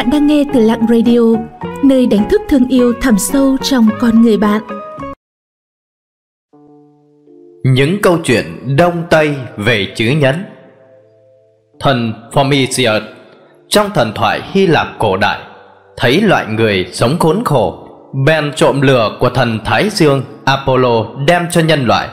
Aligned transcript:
Bạn 0.00 0.10
đang 0.10 0.26
nghe 0.26 0.44
từ 0.54 0.60
Lặng 0.60 0.86
Radio, 0.88 1.20
nơi 1.84 2.06
đánh 2.06 2.28
thức 2.30 2.40
thương 2.48 2.68
yêu 2.68 2.92
thẳm 3.00 3.18
sâu 3.18 3.56
trong 3.62 3.88
con 4.00 4.22
người 4.22 4.36
bạn. 4.36 4.62
Những 7.64 8.02
câu 8.02 8.18
chuyện 8.24 8.76
Đông 8.76 9.02
Tây 9.10 9.34
về 9.56 9.92
chữ 9.96 10.04
nhấn. 10.04 10.44
Thần 11.80 12.12
Prometheus 12.32 13.02
trong 13.68 13.90
thần 13.94 14.12
thoại 14.14 14.40
Hy 14.52 14.66
Lạp 14.66 14.86
cổ 14.98 15.16
đại 15.16 15.38
thấy 15.96 16.20
loại 16.20 16.46
người 16.46 16.86
sống 16.92 17.18
khốn 17.18 17.44
khổ 17.44 17.88
bèn 18.26 18.52
trộm 18.56 18.80
lửa 18.80 19.16
của 19.20 19.30
thần 19.30 19.58
Thái 19.64 19.88
Dương 19.90 20.22
Apollo 20.44 21.04
đem 21.26 21.46
cho 21.50 21.60
nhân 21.60 21.84
loại. 21.86 22.08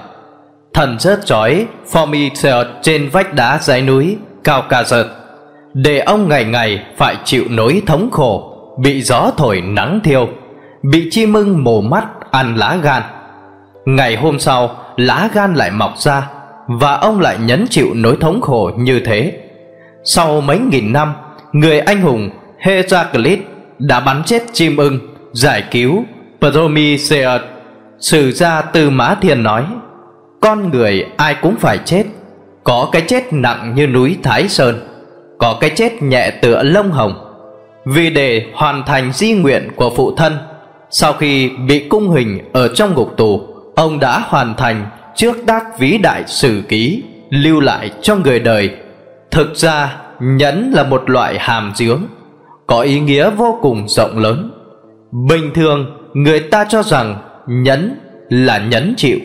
Thần 0.74 1.00
rớt 1.00 1.26
chói 1.26 1.68
Prometheus 1.92 2.68
trên 2.82 3.10
vách 3.10 3.34
đá 3.34 3.60
dãy 3.62 3.82
núi 3.82 4.18
Caucasus 4.44 5.06
để 5.84 6.00
ông 6.00 6.30
ngày 6.30 6.46
ngày 6.46 6.86
phải 6.98 7.16
chịu 7.26 7.44
nỗi 7.50 7.82
thống 7.86 8.12
khổ, 8.12 8.54
bị 8.80 9.02
gió 9.02 9.32
thổi 9.38 9.62
nắng 9.62 10.00
thiêu, 10.04 10.30
bị 10.84 11.08
chim 11.12 11.34
ưng 11.34 11.64
mổ 11.64 11.82
mắt 11.82 12.06
ăn 12.32 12.56
lá 12.56 12.78
gan. 12.84 13.04
Ngày 13.86 14.16
hôm 14.16 14.40
sau, 14.40 14.76
lá 14.96 15.30
gan 15.34 15.54
lại 15.54 15.72
mọc 15.72 15.98
ra 15.98 16.30
và 16.68 16.94
ông 16.94 17.20
lại 17.20 17.38
nhấn 17.46 17.66
chịu 17.70 17.88
nỗi 17.94 18.18
thống 18.22 18.42
khổ 18.42 18.72
như 18.78 19.00
thế. 19.00 19.40
Sau 20.04 20.42
mấy 20.42 20.60
nghìn 20.60 20.94
năm, 20.94 21.14
người 21.52 21.80
anh 21.80 22.02
hùng 22.02 22.30
Heracles 22.60 23.40
đã 23.80 24.00
bắn 24.00 24.24
chết 24.24 24.44
chim 24.54 24.78
ưng, 24.78 25.00
giải 25.34 25.64
cứu 25.72 26.04
Prometheus. 26.40 27.42
Sử 28.00 28.32
gia 28.32 28.62
tư 28.62 28.90
mã 28.90 29.16
thiên 29.22 29.44
nói, 29.44 29.66
con 30.42 30.72
người 30.72 31.06
ai 31.18 31.36
cũng 31.42 31.56
phải 31.56 31.78
chết, 31.86 32.04
có 32.64 32.90
cái 32.92 33.02
chết 33.08 33.34
nặng 33.34 33.74
như 33.76 33.88
núi 33.88 34.18
thái 34.24 34.50
sơn 34.50 34.97
có 35.38 35.58
cái 35.62 35.70
chết 35.76 36.02
nhẹ 36.02 36.32
tựa 36.42 36.64
lông 36.64 36.92
hồng. 36.92 37.14
Vì 37.86 38.10
để 38.10 38.46
hoàn 38.54 38.84
thành 38.86 39.12
di 39.14 39.34
nguyện 39.34 39.70
của 39.76 39.90
phụ 39.96 40.16
thân, 40.16 40.38
sau 40.90 41.14
khi 41.14 41.50
bị 41.68 41.88
cung 41.90 42.10
hình 42.10 42.40
ở 42.54 42.68
trong 42.68 42.94
ngục 42.94 43.18
tù, 43.18 43.42
ông 43.76 44.00
đã 44.00 44.20
hoàn 44.20 44.54
thành 44.58 44.86
trước 45.16 45.38
tác 45.48 45.80
vĩ 45.80 45.98
đại 45.98 46.24
sử 46.28 46.62
ký, 46.70 47.04
lưu 47.30 47.60
lại 47.60 47.92
cho 48.02 48.16
người 48.16 48.40
đời. 48.40 48.70
Thực 49.32 49.56
ra, 49.56 49.98
nhẫn 50.20 50.72
là 50.76 50.84
một 50.84 51.10
loại 51.10 51.38
hàm 51.40 51.72
dưỡng, 51.76 52.02
có 52.68 52.82
ý 52.82 53.00
nghĩa 53.00 53.30
vô 53.30 53.60
cùng 53.62 53.88
rộng 53.88 54.20
lớn. 54.20 54.52
Bình 55.30 55.52
thường, 55.54 55.86
người 56.14 56.40
ta 56.40 56.66
cho 56.70 56.84
rằng 56.84 57.18
nhẫn 57.48 58.00
là 58.30 58.58
nhẫn 58.58 58.94
chịu. 58.98 59.20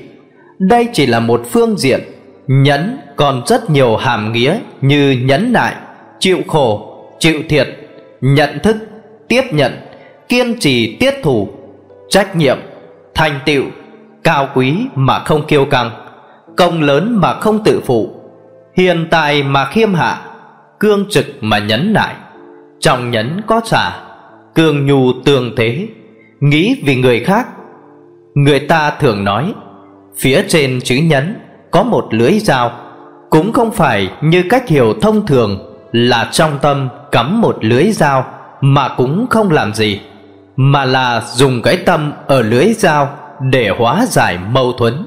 Đây 0.59 0.89
chỉ 0.93 1.07
là 1.07 1.21
một 1.21 1.43
phương 1.51 1.79
diện, 1.79 2.01
nhẫn 2.47 2.99
còn 3.17 3.43
rất 3.47 3.71
nhiều 3.71 3.97
hàm 3.97 4.33
nghĩa 4.33 4.59
như 4.81 5.11
nhẫn 5.25 5.53
nại 5.53 5.75
chịu 6.23 6.39
khổ, 6.49 6.97
chịu 7.19 7.43
thiệt, 7.49 7.69
nhận 8.21 8.59
thức, 8.63 8.77
tiếp 9.29 9.43
nhận, 9.53 9.73
kiên 10.29 10.59
trì, 10.61 10.97
tiết 10.97 11.15
thủ, 11.23 11.49
trách 12.09 12.37
nhiệm, 12.37 12.59
thành 13.15 13.41
tựu, 13.47 13.65
cao 14.25 14.49
quý 14.55 14.77
mà 14.95 15.19
không 15.19 15.47
kiêu 15.47 15.65
căng, 15.65 15.91
công 16.57 16.83
lớn 16.83 17.19
mà 17.21 17.35
không 17.35 17.65
tự 17.65 17.81
phụ, 17.87 18.11
hiền 18.77 19.07
tài 19.11 19.43
mà 19.43 19.65
khiêm 19.65 19.95
hạ, 19.95 20.21
cương 20.81 21.07
trực 21.11 21.27
mà 21.41 21.59
nhấn 21.59 21.93
nại, 21.93 22.15
trọng 22.81 23.11
nhẫn 23.11 23.41
có 23.47 23.61
trả 23.65 24.03
cương 24.55 24.87
nhu 24.87 25.13
tương 25.25 25.57
thế, 25.57 25.87
nghĩ 26.41 26.77
vì 26.85 26.97
người 26.97 27.21
khác. 27.21 27.47
Người 28.35 28.61
ta 28.61 28.91
thường 29.01 29.25
nói, 29.25 29.55
phía 30.19 30.45
trên 30.49 30.81
chữ 30.85 30.95
nhấn 30.95 31.37
có 31.71 31.83
một 31.83 32.09
lưỡi 32.11 32.33
dao, 32.33 32.73
cũng 33.31 33.53
không 33.53 33.71
phải 33.71 34.11
như 34.21 34.45
cách 34.51 34.69
hiểu 34.69 34.95
thông 35.01 35.27
thường 35.27 35.72
là 35.93 36.29
trong 36.33 36.59
tâm 36.63 36.89
cắm 37.13 37.41
một 37.41 37.57
lưới 37.61 37.93
dao 37.93 38.25
mà 38.61 38.89
cũng 38.97 39.27
không 39.31 39.51
làm 39.51 39.75
gì, 39.75 40.01
mà 40.57 40.85
là 40.85 41.23
dùng 41.35 41.63
cái 41.63 41.77
tâm 41.77 42.13
ở 42.27 42.43
lưới 42.43 42.73
dao 42.73 43.09
để 43.41 43.71
hóa 43.79 44.07
giải 44.09 44.39
mâu 44.51 44.73
thuẫn, 44.73 45.07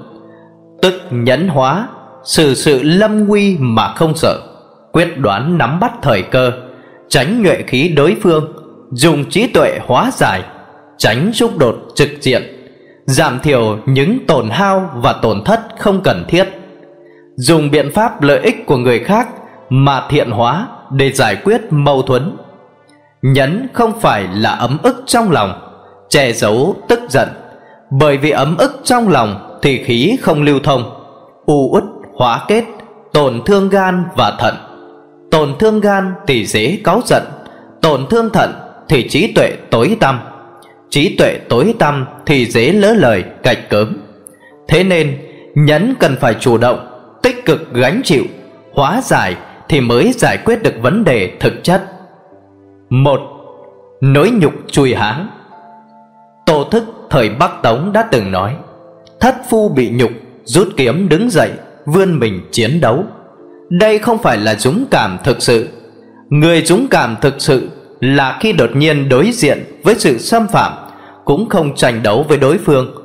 tức 0.82 1.02
nhẫn 1.12 1.48
hóa 1.48 1.88
sự 2.24 2.56
sự 2.56 2.84
lâm 2.84 3.28
nguy 3.28 3.58
mà 3.60 3.94
không 3.94 4.16
sợ, 4.16 4.40
quyết 4.92 5.18
đoán 5.18 5.58
nắm 5.58 5.80
bắt 5.80 5.94
thời 6.02 6.22
cơ, 6.22 6.52
tránh 7.10 7.44
nhuệ 7.44 7.64
khí 7.68 7.94
đối 7.96 8.18
phương, 8.22 8.54
dùng 8.92 9.30
trí 9.30 9.48
tuệ 9.48 9.80
hóa 9.86 10.12
giải, 10.14 10.42
tránh 10.98 11.34
xúc 11.34 11.58
đột 11.58 11.76
trực 11.96 12.10
diện, 12.22 12.44
giảm 13.06 13.40
thiểu 13.40 13.80
những 13.86 14.18
tổn 14.28 14.50
hao 14.50 14.90
và 14.96 15.14
tổn 15.14 15.44
thất 15.44 15.60
không 15.80 16.02
cần 16.04 16.26
thiết, 16.28 16.46
dùng 17.36 17.72
biện 17.72 17.92
pháp 17.92 18.22
lợi 18.22 18.40
ích 18.40 18.66
của 18.66 18.78
người 18.78 19.00
khác 19.00 19.28
mà 19.70 20.04
thiện 20.10 20.32
hóa 20.32 20.68
để 20.96 21.12
giải 21.12 21.36
quyết 21.44 21.62
mâu 21.70 22.02
thuẫn. 22.02 22.38
Nhẫn 23.22 23.68
không 23.74 24.00
phải 24.00 24.28
là 24.34 24.50
ấm 24.50 24.78
ức 24.84 25.04
trong 25.06 25.32
lòng, 25.32 25.62
che 26.10 26.34
giấu 26.34 26.76
tức 26.88 27.00
giận. 27.10 27.28
Bởi 27.92 28.18
vì 28.18 28.30
ấm 28.30 28.58
ức 28.58 28.82
trong 28.84 29.10
lòng 29.10 29.60
thì 29.62 29.84
khí 29.84 30.18
không 30.22 30.42
lưu 30.42 30.60
thông, 30.64 30.94
u 31.46 31.70
uất 31.74 31.84
hóa 32.14 32.46
kết, 32.48 32.64
tổn 33.14 33.42
thương 33.46 33.70
gan 33.70 34.04
và 34.16 34.32
thận. 34.40 34.56
Tổn 35.32 35.56
thương 35.60 35.80
gan 35.80 36.14
thì 36.28 36.46
dễ 36.46 36.80
cáu 36.84 37.02
giận, 37.06 37.24
tổn 37.82 38.08
thương 38.10 38.30
thận 38.30 38.54
thì 38.90 39.10
trí 39.10 39.34
tuệ 39.34 39.54
tối 39.70 39.98
tăm. 40.00 40.20
Trí 40.90 41.16
tuệ 41.18 41.38
tối 41.50 41.76
tăm 41.80 42.06
thì 42.26 42.46
dễ 42.46 42.72
lỡ 42.72 42.94
lời 42.94 43.24
cạch 43.44 43.70
cớm. 43.70 43.98
Thế 44.68 44.84
nên, 44.84 45.18
nhẫn 45.56 45.94
cần 46.00 46.16
phải 46.22 46.34
chủ 46.34 46.58
động, 46.58 46.88
tích 47.24 47.46
cực 47.46 47.74
gánh 47.74 48.02
chịu, 48.04 48.24
hóa 48.74 49.02
giải 49.04 49.36
thì 49.70 49.82
mới 49.82 50.12
giải 50.14 50.38
quyết 50.46 50.64
được 50.64 50.74
vấn 50.82 51.04
đề 51.04 51.32
thực 51.40 51.64
chất. 51.64 51.84
Một, 52.90 53.20
nỗi 54.02 54.30
nhục 54.30 54.54
chui 54.68 54.96
hán. 54.96 55.28
tô 56.46 56.64
thức, 56.72 56.84
thời 57.10 57.30
bắc 57.30 57.52
tống 57.64 57.92
đã 57.94 58.08
từng 58.12 58.32
nói, 58.32 58.56
thất 59.20 59.36
phu 59.50 59.70
bị 59.70 59.90
nhục, 59.90 60.12
rút 60.44 60.68
kiếm 60.78 61.10
đứng 61.10 61.30
dậy, 61.30 61.52
vươn 61.86 62.20
mình 62.20 62.42
chiến 62.52 62.82
đấu. 62.82 63.04
Đây 63.70 63.98
không 63.98 64.18
phải 64.18 64.38
là 64.38 64.56
dũng 64.56 64.86
cảm 64.92 65.18
thực 65.24 65.42
sự. 65.42 65.68
Người 66.30 66.62
dũng 66.62 66.88
cảm 66.88 67.16
thực 67.22 67.36
sự 67.38 67.70
là 68.00 68.38
khi 68.42 68.54
đột 68.54 68.70
nhiên 68.76 69.10
đối 69.10 69.32
diện 69.32 69.64
với 69.84 69.96
sự 69.96 70.18
xâm 70.18 70.48
phạm, 70.48 70.74
cũng 71.26 71.50
không 71.50 71.76
tranh 71.76 72.04
đấu 72.04 72.26
với 72.30 72.38
đối 72.38 72.58
phương, 72.58 72.96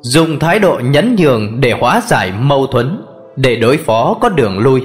dùng 0.00 0.38
thái 0.38 0.58
độ 0.58 0.80
nhẫn 0.84 1.16
nhường 1.16 1.60
để 1.60 1.72
hóa 1.72 2.00
giải 2.06 2.32
mâu 2.40 2.66
thuẫn, 2.66 3.02
để 3.36 3.56
đối 3.56 3.76
phó 3.76 4.14
có 4.20 4.28
đường 4.28 4.58
lui 4.58 4.82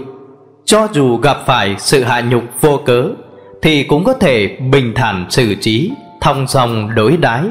cho 0.66 0.88
dù 0.94 1.18
gặp 1.18 1.38
phải 1.46 1.76
sự 1.78 2.04
hạ 2.04 2.22
nhục 2.22 2.44
vô 2.62 2.80
cớ, 2.86 3.10
thì 3.62 3.84
cũng 3.84 4.04
có 4.04 4.14
thể 4.14 4.58
bình 4.72 4.94
thản 4.96 5.26
xử 5.30 5.56
trí, 5.56 5.92
thong 6.22 6.48
dong 6.48 6.96
đối 6.96 7.18
đái 7.18 7.44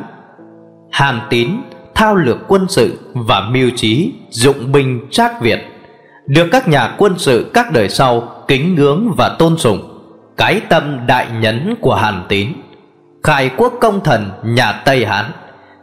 hàn 0.90 1.20
tín, 1.30 1.48
thao 1.94 2.14
lược 2.14 2.38
quân 2.48 2.66
sự 2.68 2.98
và 3.14 3.40
mưu 3.40 3.70
trí 3.76 4.12
dụng 4.30 4.72
binh 4.72 5.00
trác 5.10 5.40
việt 5.40 5.60
được 6.26 6.48
các 6.52 6.68
nhà 6.68 6.94
quân 6.98 7.14
sự 7.18 7.50
các 7.54 7.72
đời 7.72 7.88
sau 7.88 8.28
kính 8.48 8.74
ngưỡng 8.74 9.12
và 9.16 9.36
tôn 9.38 9.58
sùng, 9.58 10.02
cái 10.36 10.60
tâm 10.68 11.06
đại 11.06 11.26
nhấn 11.40 11.74
của 11.80 11.94
hàn 11.94 12.24
tín. 12.28 12.48
Khai 13.22 13.50
quốc 13.56 13.72
công 13.80 14.00
thần 14.04 14.30
nhà 14.44 14.72
tây 14.72 15.06
hán 15.06 15.24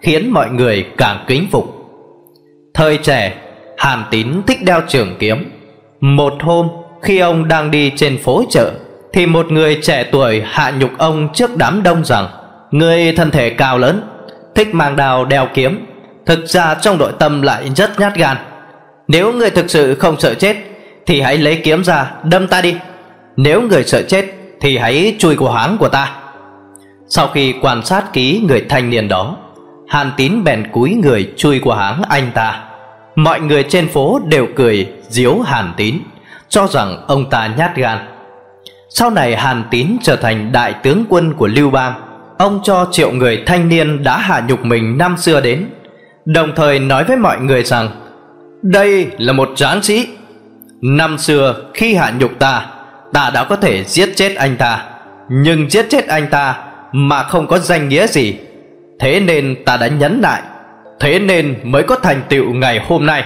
khiến 0.01 0.31
mọi 0.31 0.49
người 0.49 0.85
càng 0.97 1.23
kính 1.27 1.47
phục. 1.51 1.75
Thời 2.73 2.97
trẻ 2.97 3.35
hàn 3.77 4.03
tín 4.11 4.27
thích 4.47 4.57
đeo 4.63 4.81
trường 4.87 5.15
kiếm. 5.19 5.51
Một 6.01 6.33
hôm 6.39 6.67
khi 7.01 7.19
ông 7.19 7.47
đang 7.47 7.71
đi 7.71 7.91
trên 7.95 8.17
phố 8.17 8.43
chợ, 8.49 8.71
Thì 9.13 9.25
một 9.25 9.51
người 9.51 9.79
trẻ 9.81 10.03
tuổi 10.11 10.43
hạ 10.45 10.73
nhục 10.79 10.91
ông 10.97 11.29
trước 11.33 11.57
đám 11.57 11.83
đông 11.83 12.05
rằng, 12.05 12.27
Người 12.71 13.13
thân 13.15 13.31
thể 13.31 13.49
cao 13.49 13.77
lớn, 13.77 14.03
Thích 14.55 14.75
mang 14.75 14.95
đào 14.95 15.25
đeo 15.25 15.47
kiếm, 15.53 15.85
Thực 16.25 16.45
ra 16.45 16.75
trong 16.75 16.97
nội 16.97 17.11
tâm 17.19 17.41
lại 17.41 17.69
rất 17.75 17.99
nhát 17.99 18.15
gan. 18.15 18.37
Nếu 19.07 19.33
người 19.33 19.49
thực 19.49 19.69
sự 19.69 19.95
không 19.95 20.19
sợ 20.19 20.33
chết, 20.33 20.57
Thì 21.05 21.21
hãy 21.21 21.37
lấy 21.37 21.61
kiếm 21.63 21.83
ra 21.83 22.11
đâm 22.23 22.47
ta 22.47 22.61
đi. 22.61 22.75
Nếu 23.37 23.61
người 23.61 23.83
sợ 23.83 24.01
chết, 24.01 24.25
Thì 24.61 24.77
hãy 24.77 25.15
chui 25.19 25.35
của 25.35 25.51
háng 25.51 25.77
của 25.77 25.89
ta. 25.89 26.11
Sau 27.07 27.27
khi 27.27 27.53
quan 27.61 27.85
sát 27.85 28.13
kỹ 28.13 28.43
người 28.47 28.65
thanh 28.69 28.89
niên 28.89 29.07
đó, 29.07 29.37
Hàn 29.87 30.11
tín 30.17 30.43
bèn 30.43 30.67
cúi 30.71 30.95
người 31.03 31.33
chui 31.37 31.59
qua 31.59 31.77
háng 31.77 32.01
anh 32.09 32.31
ta. 32.33 32.63
Mọi 33.15 33.39
người 33.39 33.63
trên 33.63 33.87
phố 33.87 34.19
đều 34.25 34.47
cười 34.55 34.87
diếu 35.09 35.39
hàn 35.39 35.73
tín 35.77 35.95
cho 36.49 36.67
rằng 36.67 37.03
ông 37.07 37.29
ta 37.29 37.47
nhát 37.57 37.75
gan. 37.75 37.97
Sau 38.89 39.09
này 39.09 39.35
hàn 39.35 39.63
tín 39.71 39.97
trở 40.01 40.15
thành 40.15 40.51
đại 40.51 40.73
tướng 40.83 41.05
quân 41.09 41.33
của 41.33 41.47
lưu 41.47 41.69
bang, 41.69 41.93
ông 42.37 42.59
cho 42.63 42.87
triệu 42.91 43.11
người 43.11 43.43
thanh 43.45 43.69
niên 43.69 44.03
đã 44.03 44.17
hạ 44.17 44.43
nhục 44.47 44.65
mình 44.65 44.97
năm 44.97 45.17
xưa 45.17 45.41
đến, 45.41 45.69
đồng 46.25 46.51
thời 46.55 46.79
nói 46.79 47.03
với 47.03 47.17
mọi 47.17 47.39
người 47.39 47.63
rằng, 47.63 47.89
đây 48.61 49.07
là 49.17 49.33
một 49.33 49.49
tráng 49.55 49.83
sĩ. 49.83 50.07
Năm 50.81 51.17
xưa 51.17 51.55
khi 51.73 51.95
hạ 51.95 52.13
nhục 52.19 52.39
ta 52.39 52.65
ta 53.13 53.31
đã 53.33 53.43
có 53.43 53.55
thể 53.55 53.83
giết 53.83 54.09
chết 54.15 54.35
anh 54.35 54.57
ta. 54.57 54.83
Nhưng 55.29 55.69
giết 55.69 55.85
chết 55.89 56.07
anh 56.07 56.27
ta 56.27 56.57
mà 56.91 57.23
không 57.23 57.47
có 57.47 57.59
danh 57.59 57.89
nghĩa 57.89 58.07
gì. 58.07 58.37
Thế 58.99 59.19
nên 59.19 59.55
ta 59.65 59.77
đã 59.77 59.87
nhấn 59.87 60.21
lại 60.21 60.41
thế 60.99 61.19
nên 61.19 61.55
mới 61.63 61.83
có 61.83 61.95
thành 61.95 62.21
tựu 62.29 62.53
ngày 62.53 62.79
hôm 62.87 63.05
nay. 63.05 63.23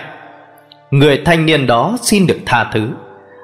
Người 0.91 1.21
thanh 1.25 1.45
niên 1.45 1.67
đó 1.67 1.97
xin 2.01 2.27
được 2.27 2.39
tha 2.45 2.69
thứ. 2.73 2.87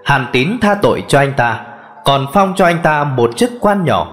Hàn 0.09 0.25
Tín 0.31 0.49
tha 0.61 0.75
tội 0.81 1.03
cho 1.07 1.19
anh 1.19 1.33
ta, 1.37 1.65
Còn 2.05 2.25
phong 2.33 2.53
cho 2.55 2.65
anh 2.65 2.77
ta 2.83 3.03
một 3.03 3.37
chức 3.37 3.51
quan 3.61 3.85
nhỏ. 3.85 4.11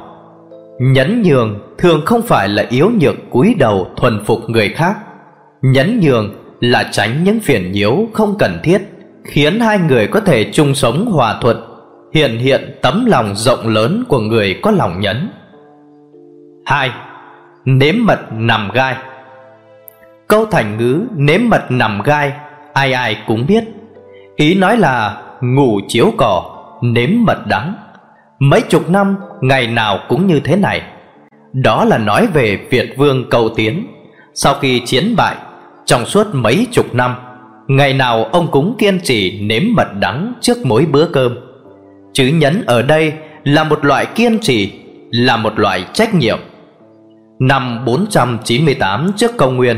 Nhẫn 0.81 1.23
nhường 1.23 1.59
thường 1.79 2.03
không 2.07 2.23
phải 2.23 2.49
là 2.49 2.65
yếu 2.69 2.91
nhược 3.01 3.15
cúi 3.31 3.55
đầu 3.59 3.91
thuần 3.97 4.25
phục 4.25 4.39
người 4.49 4.69
khác. 4.69 4.97
Nhẫn 5.63 6.01
nhường 6.01 6.35
là 6.61 6.89
tránh 6.93 7.25
những 7.25 7.41
phiền 7.41 7.73
nhiễu 7.73 7.97
không 8.13 8.39
cần 8.39 8.59
thiết, 8.63 8.79
Khiến 9.25 9.61
hai 9.61 9.79
người 9.79 10.07
có 10.07 10.21
thể 10.21 10.51
chung 10.53 10.75
sống 10.75 11.07
hòa 11.07 11.39
thuận, 11.41 11.61
Hiện 12.15 12.39
hiện 12.39 12.79
tấm 12.83 13.05
lòng 13.07 13.35
rộng 13.35 13.69
lớn 13.69 14.05
của 14.09 14.19
người 14.19 14.61
có 14.63 14.71
lòng 14.71 15.01
nhẫn. 15.01 15.29
Hai, 16.67 16.91
Nếm 17.65 17.95
mật 17.99 18.19
nằm 18.33 18.71
gai. 18.75 18.97
Câu 20.29 20.47
thành 20.47 20.79
ngữ 20.79 21.01
nếm 21.17 21.41
mật 21.49 21.71
nằm 21.71 22.03
gai, 22.03 22.33
Ai 22.73 22.93
ai 22.93 23.17
cũng 23.27 23.47
biết. 23.47 23.65
Ý 24.37 24.55
nói 24.55 24.77
là 24.77 25.23
ngủ 25.41 25.81
chiếu 25.89 26.13
cỏ 26.17 26.53
Nếm 26.83 27.11
mật 27.17 27.47
đắng. 27.47 27.75
Mấy 28.39 28.61
chục 28.61 28.91
năm, 28.91 29.17
ngày 29.41 29.67
nào 29.67 29.99
cũng 30.09 30.27
như 30.27 30.41
thế 30.41 30.57
này. 30.57 30.83
Đó 31.53 31.85
là 31.85 31.99
nói 31.99 32.27
về 32.35 32.61
Việt 32.71 32.95
vương 32.97 33.31
cầu 33.31 33.49
tiến. 33.49 33.87
Sau 34.35 34.55
khi 34.55 34.83
chiến 34.87 35.15
bại, 35.17 35.37
Trong 35.85 36.07
suốt 36.07 36.27
mấy 36.33 36.67
chục 36.73 36.95
năm, 36.95 37.15
Ngày 37.69 37.93
nào 37.93 38.25
ông 38.25 38.49
cũng 38.51 38.77
kiên 38.79 39.01
trì 39.01 39.41
nếm 39.41 39.63
mật 39.77 39.89
đắng 40.01 40.33
trước 40.41 40.57
mỗi 40.65 40.87
bữa 40.87 41.07
cơm. 41.07 41.39
Chữ 42.13 42.27
nhấn 42.27 42.65
ở 42.67 42.83
đây 42.83 43.13
là 43.45 43.65
một 43.65 43.85
loại 43.85 44.07
kiên 44.07 44.39
trì, 44.39 44.73
Là 45.11 45.37
một 45.37 45.59
loại 45.59 45.85
trách 45.93 46.15
nhiệm. 46.15 46.39
Năm 47.39 47.85
498 47.85 49.11
trước 49.17 49.37
công 49.37 49.57
nguyên, 49.57 49.77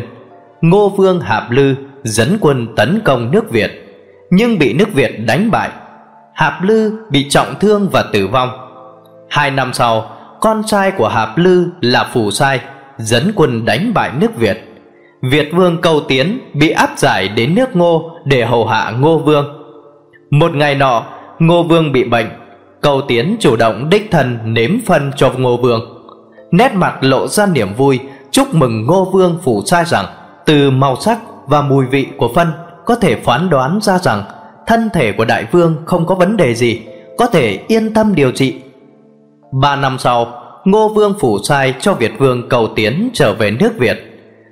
Ngô 0.61 0.89
Vương 0.89 1.21
Hạp 1.21 1.51
Lư 1.51 1.75
dẫn 2.05 2.39
quân 2.41 2.67
tấn 2.77 3.01
công 3.05 3.31
nước 3.31 3.51
Việt. 3.51 3.88
Nhưng 4.31 4.59
bị 4.59 4.73
nước 4.73 4.95
Việt 4.95 5.27
đánh 5.27 5.51
bại 5.51 5.71
Hạp 6.35 6.63
Lư 6.63 6.93
bị 7.11 7.29
trọng 7.31 7.55
thương 7.61 7.89
và 7.93 8.05
tử 8.13 8.27
vong 8.27 8.51
Hai 9.31 9.51
năm 9.51 9.73
sau 9.73 10.11
Con 10.41 10.63
trai 10.67 10.91
của 10.91 11.09
Hạp 11.09 11.39
Lư 11.39 11.67
là 11.81 12.11
Phù 12.13 12.31
Sai 12.31 12.61
Dẫn 12.99 13.33
quân 13.35 13.65
đánh 13.65 13.95
bại 13.95 14.11
nước 14.21 14.37
Việt 14.37 14.69
Việt 15.23 15.51
Vương 15.53 15.81
Câu 15.81 16.01
Tiến 16.01 16.41
bị 16.55 16.71
áp 16.71 16.91
giải 16.97 17.29
đến 17.29 17.55
nước 17.55 17.77
Ngô 17.77 18.11
để 18.25 18.45
hầu 18.45 18.67
hạ 18.67 18.93
Ngô 18.99 19.19
Vương. 19.19 19.47
Một 20.31 20.55
ngày 20.55 20.75
nọ, 20.75 21.05
Ngô 21.39 21.63
Vương 21.63 21.93
bị 21.93 22.05
bệnh, 22.05 22.27
Câu 22.81 23.01
Tiến 23.09 23.37
chủ 23.41 23.57
động 23.57 23.89
đích 23.91 24.11
thân 24.11 24.39
nếm 24.45 24.71
phân 24.87 25.11
cho 25.17 25.33
Ngô 25.37 25.57
Vương. 25.57 25.81
Nét 26.51 26.75
mặt 26.75 26.95
lộ 27.01 27.29
ra 27.29 27.47
niềm 27.47 27.75
vui, 27.75 28.01
chúc 28.31 28.55
mừng 28.55 28.87
Ngô 28.87 29.05
Vương 29.05 29.39
phủ 29.43 29.63
sai 29.67 29.85
rằng 29.85 30.05
từ 30.47 30.71
màu 30.71 30.97
sắc 30.97 31.19
và 31.47 31.63
mùi 31.63 31.87
vị 31.87 32.07
của 32.17 32.29
phân 32.35 32.49
có 32.89 32.95
thể 32.95 33.17
phán 33.17 33.51
đoán 33.51 33.79
ra 33.83 33.99
rằng 33.99 34.23
thân 34.67 34.91
thể 34.95 35.13
của 35.13 35.25
đại 35.25 35.45
vương 35.53 35.77
không 35.87 36.07
có 36.07 36.15
vấn 36.15 36.37
đề 36.37 36.55
gì, 36.55 36.81
có 37.19 37.27
thể 37.27 37.59
yên 37.69 37.95
tâm 37.95 38.15
điều 38.15 38.31
trị. 38.31 38.55
Ba 39.61 39.77
năm 39.77 39.97
sau, 39.99 40.43
Ngô 40.65 40.89
Vương 40.89 41.15
phủ 41.21 41.39
sai 41.45 41.75
cho 41.81 41.95
Việt 41.95 42.13
Vương 42.19 42.49
Cầu 42.49 42.69
Tiến 42.77 43.11
trở 43.15 43.35
về 43.35 43.51
nước 43.51 43.73
Việt. 43.79 43.99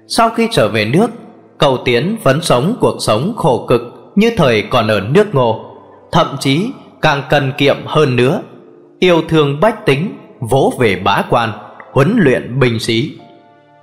Sau 0.06 0.30
khi 0.30 0.48
trở 0.52 0.68
về 0.68 0.84
nước 0.84 1.10
Cầu 1.58 1.78
Tiến 1.84 2.16
vẫn 2.22 2.42
sống 2.42 2.76
cuộc 2.80 2.96
sống 3.00 3.34
khổ 3.36 3.66
cực 3.68 4.12
Như 4.14 4.30
thời 4.36 4.62
còn 4.62 4.88
ở 4.88 5.00
nước 5.00 5.34
ngô. 5.34 5.64
Thậm 6.12 6.36
chí 6.40 6.70
càng 7.02 7.22
cần 7.30 7.52
kiệm 7.58 7.76
hơn 7.86 8.16
nữa 8.16 8.42
Yêu 8.98 9.22
thương 9.28 9.60
bách 9.60 9.86
tính 9.86 10.18
Vỗ 10.40 10.72
về 10.78 10.96
bá 11.04 11.22
quan 11.30 11.52
Huấn 11.92 12.16
luyện 12.18 12.60
binh 12.60 12.78
sĩ. 12.80 13.12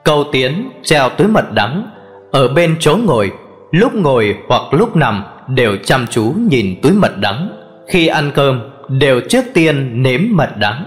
Cầu 0.04 0.24
Tiến 0.32 0.70
treo 0.84 1.10
túi 1.10 1.28
mật 1.28 1.52
đắng 1.54 1.88
Ở 2.32 2.48
bên 2.48 2.76
chỗ 2.80 2.98
ngồi 3.06 3.32
Lúc 3.74 3.96
ngồi 3.96 4.38
hoặc 4.48 4.62
lúc 4.72 4.96
nằm 4.96 5.24
Đều 5.48 5.78
chăm 5.84 6.06
chú 6.10 6.34
nhìn 6.50 6.76
túi 6.82 6.92
mật 6.92 7.18
đắng. 7.18 7.50
Khi 7.88 8.08
ăn 8.08 8.32
cơm, 8.34 8.62
đều 8.90 9.22
trước 9.30 9.46
tiên 9.54 10.04
nếm 10.04 10.22
mật 10.30 10.58
đắng. 10.58 10.86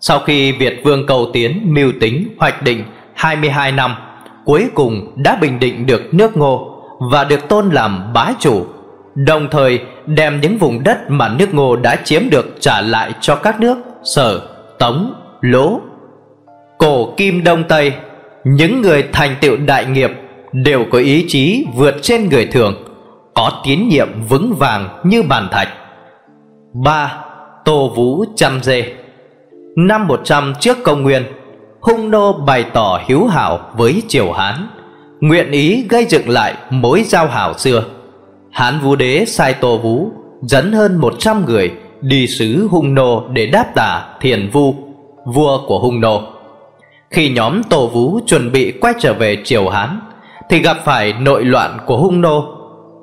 Sau 0.00 0.18
khi 0.18 0.52
Việt 0.52 0.80
Vương 0.84 1.06
Cầu 1.06 1.30
Tiến 1.32 1.60
mưu 1.74 1.92
tính 2.00 2.28
hoạch 2.38 2.62
định 2.62 2.84
22 3.14 3.72
năm, 3.72 3.94
cuối 4.44 4.66
cùng 4.74 5.12
đã 5.16 5.36
bình 5.40 5.58
định 5.60 5.86
được 5.86 6.14
nước 6.14 6.36
ngô 6.36 6.82
và 7.12 7.24
được 7.24 7.48
tôn 7.48 7.70
làm 7.70 8.12
bá 8.12 8.32
chủ, 8.40 8.66
đồng 9.14 9.48
thời 9.50 9.80
đem 10.06 10.40
những 10.40 10.58
vùng 10.58 10.84
đất 10.84 10.98
mà 11.08 11.28
nước 11.28 11.54
ngô 11.54 11.76
đã 11.76 11.96
chiếm 11.96 12.30
được 12.30 12.56
trả 12.60 12.80
lại 12.80 13.12
cho 13.20 13.36
các 13.36 13.60
nước, 13.60 13.76
sở, 14.04 14.40
tống, 14.78 15.14
lỗ, 15.40 15.80
cổ, 16.78 17.14
kim, 17.16 17.44
đông, 17.44 17.64
tây, 17.68 17.92
những 18.44 18.82
người 18.82 19.04
thành 19.12 19.36
tựu 19.40 19.56
đại 19.56 19.86
nghiệp 19.86 20.10
đều 20.54 20.84
có 20.90 20.98
ý 20.98 21.24
chí 21.28 21.66
vượt 21.74 21.94
trên 22.02 22.28
người 22.28 22.46
thường, 22.46 22.74
có 23.34 23.62
tín 23.64 23.88
nhiệm 23.88 24.08
vững 24.28 24.54
vàng 24.54 24.88
như 25.04 25.22
bàn 25.22 25.48
thạch. 25.52 25.68
Ba, 26.72 27.24
tô 27.64 27.92
vũ 27.96 28.24
chăm 28.36 28.62
dê. 28.62 28.92
Năm 29.76 30.06
100 30.06 30.54
trước 30.60 30.78
công 30.84 31.02
nguyên, 31.02 31.22
hung 31.80 32.10
nô 32.10 32.32
bày 32.32 32.64
tỏ 32.72 33.00
hiếu 33.06 33.26
hảo 33.26 33.60
với 33.76 34.02
triều 34.08 34.32
hán, 34.32 34.68
nguyện 35.20 35.50
ý 35.50 35.86
gây 35.88 36.04
dựng 36.04 36.28
lại 36.28 36.54
mối 36.70 37.02
giao 37.02 37.26
hảo 37.26 37.54
xưa. 37.58 37.84
Hán 38.50 38.80
vũ 38.80 38.96
đế 38.96 39.24
sai 39.24 39.54
tô 39.54 39.78
vũ 39.78 40.10
dẫn 40.42 40.72
hơn 40.72 40.96
một 40.96 41.14
trăm 41.18 41.44
người 41.46 41.72
đi 42.00 42.26
sứ 42.26 42.68
hung 42.70 42.94
nô 42.94 43.28
để 43.32 43.46
đáp 43.46 43.66
tả 43.74 44.16
thiền 44.20 44.50
vu, 44.52 44.74
vua 45.26 45.66
của 45.66 45.78
hung 45.78 46.00
nô. 46.00 46.22
Khi 47.10 47.28
nhóm 47.28 47.62
tô 47.62 47.86
vũ 47.86 48.20
chuẩn 48.26 48.52
bị 48.52 48.72
quay 48.80 48.94
trở 49.00 49.14
về 49.14 49.38
triều 49.44 49.68
hán 49.68 50.00
thì 50.50 50.58
gặp 50.62 50.76
phải 50.84 51.12
nội 51.12 51.44
loạn 51.44 51.78
của 51.86 51.96
hung 51.96 52.20
nô. 52.20 52.44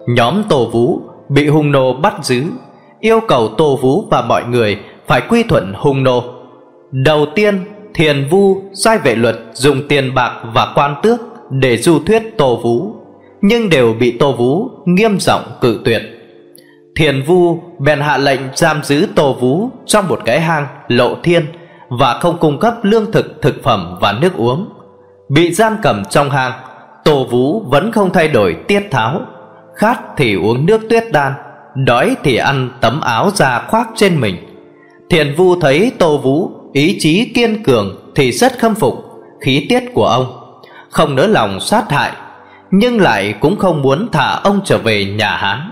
Nhóm 0.08 0.44
tô 0.50 0.70
vũ 0.72 1.02
bị 1.30 1.48
hung 1.48 1.72
nô 1.72 1.94
bắt 1.94 2.14
giữ, 2.24 2.44
yêu 3.00 3.20
cầu 3.28 3.48
tô 3.58 3.80
vũ 3.82 4.08
và 4.12 4.22
mọi 4.22 4.44
người 4.46 4.80
phải 5.08 5.22
quy 5.30 5.44
thuận 5.44 5.74
hung 5.76 6.04
nô. 6.04 6.24
Đầu 6.92 7.26
tiên, 7.36 7.60
thiền 7.94 8.28
vu 8.30 8.62
sai 8.74 8.98
vệ 8.98 9.16
luật 9.16 9.36
dùng 9.54 9.88
tiền 9.88 10.16
bạc 10.16 10.42
và 10.54 10.72
quan 10.76 10.96
tước 11.04 11.20
để 11.50 11.78
du 11.78 12.00
thuyết 12.00 12.38
tô 12.38 12.60
vũ, 12.64 12.96
nhưng 13.42 13.70
đều 13.70 13.94
bị 13.94 14.12
tô 14.12 14.34
vũ 14.34 14.70
nghiêm 14.86 15.20
giọng 15.20 15.42
cự 15.62 15.82
tuyệt. 15.86 16.02
Thiền 16.96 17.22
vu 17.22 17.60
bèn 17.80 18.00
hạ 18.00 18.18
lệnh 18.18 18.42
giam 18.56 18.84
giữ 18.84 19.08
tô 19.16 19.34
vũ 19.34 19.70
trong 19.86 20.08
một 20.08 20.20
cái 20.26 20.40
hang 20.42 20.68
lộ 20.88 21.16
thiên 21.24 21.46
và 21.90 22.14
không 22.14 22.38
cung 22.38 22.60
cấp 22.60 22.74
lương 22.82 23.12
thực 23.12 23.42
thực 23.42 23.64
phẩm 23.64 23.98
và 24.02 24.12
nước 24.22 24.34
uống. 24.38 24.70
Bị 25.30 25.54
giam 25.54 25.78
cầm 25.84 26.04
trong 26.10 26.30
hang 26.30 26.52
tô 27.04 27.26
vũ 27.26 27.60
vẫn 27.60 27.92
không 27.92 28.14
thay 28.14 28.28
đổi 28.28 28.58
tiết 28.68 28.88
tháo. 28.92 29.22
Khát 29.76 30.00
thì 30.18 30.36
uống 30.36 30.66
nước 30.66 30.82
tuyết 30.90 31.04
đan, 31.12 31.34
đói 31.76 32.16
thì 32.24 32.36
ăn 32.36 32.70
tấm 32.82 33.02
áo 33.02 33.32
da 33.34 33.60
khoác 33.68 33.90
trên 33.96 34.20
mình. 34.20 34.36
Thiền 35.10 35.36
vu 35.36 35.60
thấy 35.60 35.92
tô 36.00 36.18
vũ 36.18 36.52
ý 36.74 36.98
chí 37.00 37.32
kiên 37.36 37.64
cường 37.64 38.12
thì 38.16 38.32
rất 38.32 38.60
khâm 38.60 38.76
phục 38.76 38.94
khí 39.42 39.66
tiết 39.70 39.84
của 39.94 40.08
ông. 40.08 40.26
Không 40.90 41.16
nỡ 41.16 41.28
lòng 41.28 41.60
sát 41.60 41.92
hại, 41.92 42.12
nhưng 42.72 43.02
lại 43.02 43.34
cũng 43.40 43.58
không 43.58 43.82
muốn 43.82 44.08
thả 44.12 44.40
ông 44.44 44.62
trở 44.66 44.78
về 44.78 45.06
nhà 45.06 45.30
hán. 45.30 45.72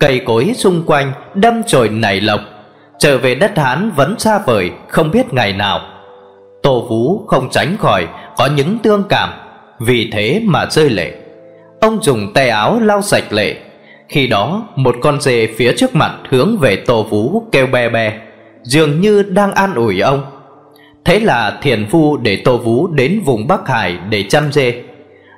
Cây 0.00 0.20
cối 0.26 0.52
xung 0.56 0.82
quanh 0.86 1.12
đâm 1.34 1.62
chồi 1.66 1.88
nảy 1.88 2.20
lộc, 2.20 2.40
trở 2.98 3.18
về 3.18 3.34
đất 3.34 3.58
hán 3.58 3.90
vẫn 3.96 4.18
xa 4.18 4.38
vời, 4.38 4.70
không 4.88 5.10
biết 5.10 5.32
ngày 5.32 5.52
nào. 5.52 5.80
Tô 6.62 6.86
vũ 6.88 7.24
không 7.26 7.48
tránh 7.50 7.76
khỏi 7.76 8.08
có 8.36 8.48
những 8.56 8.78
tương 8.78 9.02
cảm 9.08 9.30
vì 9.80 10.10
thế 10.12 10.42
mà 10.44 10.66
rơi 10.70 10.90
lệ. 10.90 11.12
Ông 11.80 12.02
dùng 12.02 12.32
tay 12.34 12.48
áo 12.48 12.80
lau 12.80 13.02
sạch 13.02 13.32
lệ. 13.32 13.56
Khi 14.08 14.26
đó, 14.26 14.68
một 14.76 14.96
con 15.02 15.20
dê 15.20 15.46
phía 15.46 15.72
trước 15.76 15.94
mặt 15.94 16.12
hướng 16.28 16.58
về 16.58 16.76
tô 16.76 17.02
vũ 17.02 17.42
kêu 17.52 17.66
be 17.66 17.88
be, 17.88 18.18
dường 18.62 19.00
như 19.00 19.22
đang 19.22 19.52
an 19.52 19.74
ủi 19.74 20.00
ông. 20.00 20.22
Thế 21.04 21.20
là 21.20 21.58
thiền 21.62 21.86
phu 21.90 22.16
để 22.16 22.42
tô 22.44 22.58
vũ 22.58 22.86
đến 22.86 23.20
vùng 23.24 23.46
bắc 23.46 23.68
hải 23.68 23.98
để 24.08 24.22
chăm 24.22 24.52
dê. 24.52 24.82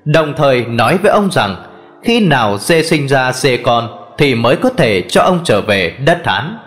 Đồng 0.04 0.34
thời 0.36 0.64
nói 0.64 0.98
với 0.98 1.12
ông 1.12 1.30
rằng, 1.30 1.56
khi 2.02 2.20
nào 2.20 2.58
dê 2.58 2.82
sinh 2.82 3.08
ra 3.08 3.32
dê 3.32 3.56
con 3.56 3.88
thì 4.18 4.34
mới 4.34 4.56
có 4.56 4.68
thể 4.68 5.02
cho 5.08 5.22
ông 5.22 5.40
trở 5.44 5.60
về 5.60 5.96
đất 6.04 6.18
hán. 6.24 6.58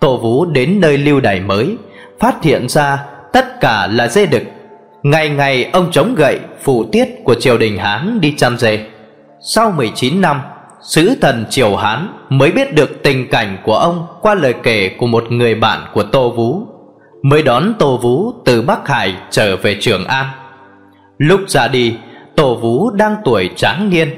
Tô 0.00 0.16
vũ 0.16 0.44
đến 0.44 0.80
nơi 0.80 0.98
lưu 0.98 1.20
đày 1.20 1.40
mới, 1.40 1.76
phát 2.20 2.42
hiện 2.42 2.68
ra 2.68 2.98
tất 3.32 3.60
cả 3.60 3.86
là 3.86 4.08
dê 4.08 4.26
đực 4.26 4.42
ngày 5.02 5.28
ngày 5.28 5.70
ông 5.72 5.88
chống 5.92 6.14
gậy 6.14 6.38
phủ 6.62 6.84
tiết 6.92 7.08
của 7.24 7.34
triều 7.34 7.58
đình 7.58 7.78
hán 7.78 8.20
đi 8.20 8.34
chăm 8.36 8.58
dê 8.58 8.86
sau 9.44 9.70
19 9.70 10.20
năm, 10.20 10.40
sứ 10.80 11.14
thần 11.20 11.44
triều 11.50 11.76
hán 11.76 12.08
mới 12.28 12.52
biết 12.52 12.74
được 12.74 13.02
tình 13.02 13.30
cảnh 13.30 13.56
của 13.64 13.74
ông 13.74 14.06
qua 14.20 14.34
lời 14.34 14.54
kể 14.62 14.90
của 14.98 15.06
một 15.06 15.24
người 15.32 15.54
bạn 15.54 15.80
của 15.94 16.02
tô 16.02 16.30
vũ 16.30 16.66
mới 17.22 17.42
đón 17.42 17.74
tô 17.78 17.98
vũ 18.02 18.32
từ 18.44 18.62
bắc 18.62 18.88
hải 18.88 19.14
trở 19.30 19.56
về 19.56 19.76
trường 19.80 20.04
an. 20.04 20.26
Lúc 21.18 21.40
ra 21.48 21.68
đi, 21.68 21.96
tô 22.36 22.54
vũ 22.54 22.90
đang 22.90 23.16
tuổi 23.24 23.50
tráng 23.56 23.90
niên, 23.90 24.08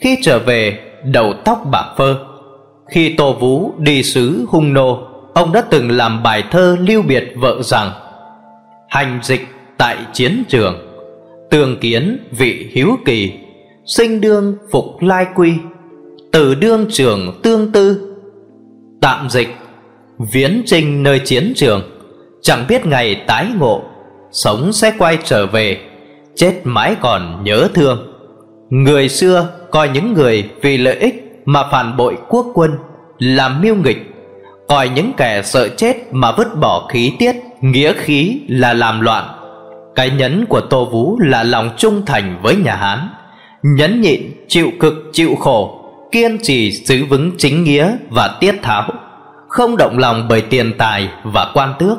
khi 0.00 0.18
trở 0.22 0.38
về, 0.38 0.78
đầu 1.04 1.34
tóc 1.44 1.62
bạc 1.70 1.94
phơ. 1.96 2.16
Khi 2.90 3.14
tô 3.16 3.32
vũ 3.32 3.72
đi 3.78 4.02
sứ 4.02 4.46
hung 4.48 4.74
nô, 4.74 5.08
ông 5.34 5.52
đã 5.52 5.62
từng 5.70 5.90
làm 5.90 6.22
bài 6.22 6.44
thơ 6.50 6.76
lưu 6.88 7.02
biệt 7.02 7.32
vợ 7.36 7.62
rằng, 7.62 7.90
hành 8.88 9.18
dịch 9.22 9.46
tại 9.82 9.96
chiến 10.12 10.44
trường 10.48 10.74
tường 11.50 11.76
kiến 11.80 12.18
vị 12.30 12.70
hiếu 12.72 12.88
kỳ, 13.04 13.32
sinh 13.86 14.20
đương 14.20 14.56
phục 14.72 14.84
lai 15.00 15.26
quy, 15.34 15.52
từ 16.32 16.54
đương 16.54 16.86
trường 16.90 17.40
tương 17.42 17.72
tư, 17.72 18.14
tạm 19.00 19.30
dịch, 19.30 19.48
viễn 20.32 20.62
trinh 20.66 21.02
nơi 21.02 21.18
chiến 21.18 21.52
trường, 21.56 21.82
Chẳng 22.42 22.64
biết 22.68 22.86
ngày 22.86 23.24
tái 23.26 23.46
ngộ, 23.58 23.82
Sống 24.32 24.72
sẽ 24.72 24.92
quay 24.98 25.18
trở 25.24 25.46
về, 25.46 25.78
Chết 26.36 26.60
mãi 26.64 26.96
còn 27.00 27.44
nhớ 27.44 27.68
thương. 27.74 28.12
Người 28.70 29.08
xưa 29.08 29.48
coi 29.70 29.88
những 29.88 30.12
người 30.12 30.50
vì 30.62 30.78
lợi 30.78 30.96
ích 30.96 31.42
Mà 31.44 31.68
phản 31.70 31.96
bội 31.96 32.16
quốc 32.28 32.46
quân 32.54 32.70
Làm 33.18 33.60
miêu 33.60 33.74
nghịch, 33.74 34.12
Coi 34.68 34.88
những 34.88 35.12
kẻ 35.16 35.42
sợ 35.42 35.68
chết 35.68 35.96
mà 36.10 36.32
vứt 36.36 36.48
bỏ 36.60 36.88
khí 36.92 37.12
tiết, 37.18 37.36
Nghĩa 37.60 37.92
khí 37.92 38.40
là 38.48 38.72
làm 38.74 39.00
loạn. 39.00 39.41
Cái 39.94 40.10
nhấn 40.10 40.46
của 40.46 40.60
Tô 40.60 40.84
Vũ 40.84 41.18
là 41.20 41.42
lòng 41.42 41.70
trung 41.76 42.02
thành 42.06 42.38
với 42.42 42.56
nhà 42.56 42.76
Hán. 42.76 43.08
Nhấn 43.62 44.00
nhịn, 44.00 44.20
chịu 44.48 44.70
cực, 44.80 44.94
chịu 45.12 45.34
khổ 45.40 45.78
Kiên 46.12 46.38
trì 46.42 46.72
giữ 46.72 47.04
vững 47.04 47.30
chính 47.38 47.64
nghĩa 47.64 47.96
và 48.10 48.36
tiết 48.40 48.54
tháo. 48.62 48.88
Không 49.48 49.76
động 49.76 49.98
lòng 49.98 50.26
bởi 50.28 50.40
tiền 50.40 50.72
tài 50.78 51.08
và 51.24 51.50
quan 51.54 51.74
tước. 51.78 51.98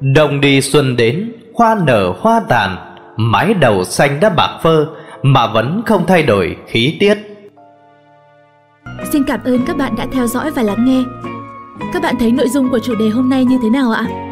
Đồng 0.00 0.40
đi 0.40 0.60
xuân 0.60 0.96
đến, 0.96 1.32
hoa 1.54 1.76
nở 1.86 2.12
hoa 2.20 2.40
tàn 2.48 2.76
Mái 3.16 3.54
đầu 3.54 3.84
xanh 3.84 4.20
đã 4.20 4.28
bạc 4.28 4.58
phơ 4.62 4.86
Mà 5.22 5.46
vẫn 5.46 5.82
không 5.86 6.06
thay 6.06 6.22
đổi 6.22 6.56
khí 6.66 6.96
tiết. 7.00 7.18
Xin 9.12 9.22
cảm 9.24 9.40
ơn 9.44 9.64
các 9.66 9.76
bạn 9.76 9.94
đã 9.98 10.06
theo 10.12 10.26
dõi 10.26 10.50
và 10.50 10.62
lắng 10.62 10.84
nghe. 10.84 11.02
Các 11.92 12.02
bạn 12.02 12.14
thấy 12.20 12.32
nội 12.32 12.48
dung 12.48 12.70
của 12.70 12.78
chủ 12.78 12.94
đề 12.94 13.08
hôm 13.08 13.28
nay 13.28 13.44
như 13.44 13.58
thế 13.62 13.70
nào 13.70 13.90
ạ? 13.92 14.31